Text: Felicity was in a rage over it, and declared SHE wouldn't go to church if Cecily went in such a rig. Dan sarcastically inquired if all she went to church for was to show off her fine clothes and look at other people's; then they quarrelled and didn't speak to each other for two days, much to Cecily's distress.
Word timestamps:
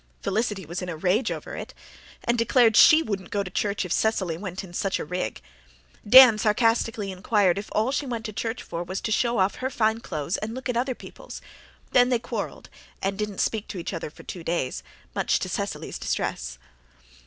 Felicity 0.23 0.65
was 0.65 0.81
in 0.81 0.89
a 0.89 0.95
rage 0.97 1.31
over 1.31 1.55
it, 1.55 1.75
and 2.23 2.35
declared 2.35 2.75
SHE 2.75 3.03
wouldn't 3.03 3.29
go 3.29 3.43
to 3.43 3.51
church 3.51 3.85
if 3.85 3.91
Cecily 3.91 4.35
went 4.35 4.63
in 4.63 4.73
such 4.73 4.97
a 4.97 5.05
rig. 5.05 5.43
Dan 6.09 6.39
sarcastically 6.39 7.11
inquired 7.11 7.59
if 7.59 7.69
all 7.71 7.91
she 7.91 8.07
went 8.07 8.25
to 8.25 8.33
church 8.33 8.63
for 8.63 8.83
was 8.83 8.99
to 8.99 9.11
show 9.11 9.37
off 9.37 9.57
her 9.61 9.69
fine 9.69 9.99
clothes 9.99 10.37
and 10.37 10.55
look 10.55 10.67
at 10.67 10.75
other 10.75 10.95
people's; 10.95 11.39
then 11.91 12.09
they 12.09 12.17
quarrelled 12.17 12.67
and 12.99 13.15
didn't 13.15 13.41
speak 13.41 13.67
to 13.67 13.77
each 13.77 13.93
other 13.93 14.09
for 14.09 14.23
two 14.23 14.43
days, 14.43 14.81
much 15.13 15.37
to 15.37 15.47
Cecily's 15.47 15.99
distress. 15.99 16.57